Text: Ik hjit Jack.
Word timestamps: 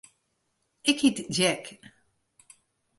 Ik 0.89 0.97
hjit 1.01 1.17
Jack. 1.35 1.65